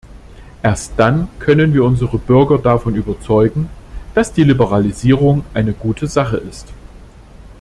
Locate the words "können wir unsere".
1.37-2.17